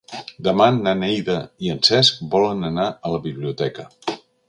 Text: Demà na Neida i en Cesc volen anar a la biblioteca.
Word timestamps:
Demà 0.45 0.67
na 0.77 0.93
Neida 1.01 1.35
i 1.67 1.71
en 1.75 1.83
Cesc 1.91 2.25
volen 2.35 2.71
anar 2.73 2.89
a 3.11 3.17
la 3.19 3.25
biblioteca. 3.31 3.91